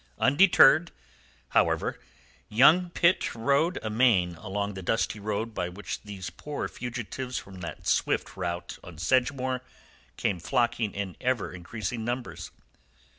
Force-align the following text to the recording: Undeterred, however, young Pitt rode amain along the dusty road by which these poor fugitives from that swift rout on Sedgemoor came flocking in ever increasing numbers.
Undeterred, 0.17 0.89
however, 1.49 1.99
young 2.49 2.89
Pitt 2.89 3.35
rode 3.35 3.77
amain 3.83 4.33
along 4.37 4.73
the 4.73 4.81
dusty 4.81 5.19
road 5.19 5.53
by 5.53 5.69
which 5.69 6.01
these 6.01 6.31
poor 6.31 6.67
fugitives 6.67 7.37
from 7.37 7.59
that 7.59 7.85
swift 7.85 8.35
rout 8.35 8.79
on 8.83 8.97
Sedgemoor 8.97 9.61
came 10.17 10.39
flocking 10.39 10.93
in 10.95 11.15
ever 11.21 11.53
increasing 11.53 12.03
numbers. 12.03 12.49